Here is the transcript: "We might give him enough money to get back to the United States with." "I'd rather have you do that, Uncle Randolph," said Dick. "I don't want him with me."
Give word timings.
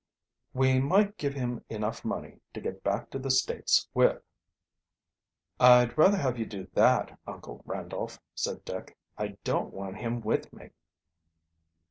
"We 0.55 0.79
might 0.79 1.19
give 1.19 1.35
him 1.35 1.63
enough 1.69 2.03
money 2.03 2.39
to 2.55 2.59
get 2.59 2.83
back 2.83 3.11
to 3.11 3.19
the 3.19 3.25
United 3.29 3.37
States 3.69 3.87
with." 3.93 4.19
"I'd 5.59 5.95
rather 5.95 6.17
have 6.17 6.39
you 6.39 6.45
do 6.47 6.65
that, 6.73 7.19
Uncle 7.27 7.61
Randolph," 7.67 8.19
said 8.33 8.65
Dick. 8.65 8.97
"I 9.15 9.37
don't 9.43 9.71
want 9.71 9.97
him 9.97 10.21
with 10.21 10.51
me." 10.51 10.71